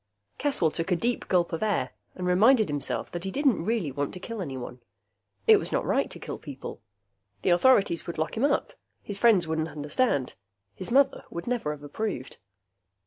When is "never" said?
11.45-11.69